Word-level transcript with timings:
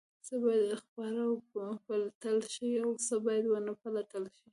څه 0.27 0.33
باید 0.43 0.79
خپاره 0.83 1.19
او 1.27 1.33
وپلټل 1.73 2.37
شي 2.53 2.69
او 2.83 2.89
څه 3.05 3.15
باید 3.25 3.45
ونه 3.47 3.73
پلټل 3.81 4.23
شي؟ 4.37 4.45